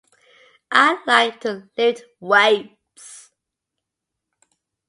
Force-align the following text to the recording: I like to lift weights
I 0.71 0.97
like 1.05 1.41
to 1.41 1.69
lift 1.77 2.05
weights 2.19 3.29